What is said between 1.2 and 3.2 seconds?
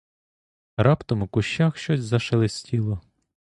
у кущах щось зашелестіло.